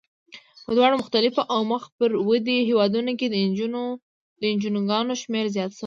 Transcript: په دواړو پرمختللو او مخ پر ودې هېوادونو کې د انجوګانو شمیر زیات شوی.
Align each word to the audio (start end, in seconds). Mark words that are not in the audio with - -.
په 0.65 0.71
دواړو 0.77 0.95
پرمختللو 0.97 1.41
او 1.53 1.59
مخ 1.71 1.83
پر 1.97 2.11
ودې 2.27 2.57
هېوادونو 2.69 3.11
کې 3.19 3.27
د 4.41 4.43
انجوګانو 4.51 5.13
شمیر 5.21 5.45
زیات 5.55 5.71
شوی. 5.73 5.79